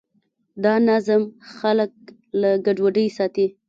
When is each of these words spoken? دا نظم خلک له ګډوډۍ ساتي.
دا 0.63 0.73
نظم 0.87 1.21
خلک 1.57 1.91
له 2.41 2.49
ګډوډۍ 2.65 3.07
ساتي. 3.17 3.47